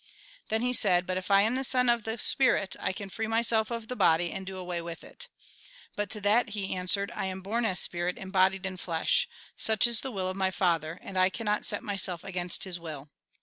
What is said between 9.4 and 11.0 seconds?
Such is the will of my Father,